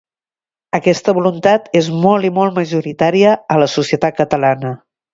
Aquesta 0.77 1.15
voluntat 1.17 1.69
és 1.83 1.91
molt 2.07 2.29
i 2.31 2.33
molt 2.41 2.59
majoritària 2.63 3.39
a 3.57 3.63
la 3.65 3.71
societat 3.79 4.23
catalana. 4.25 4.79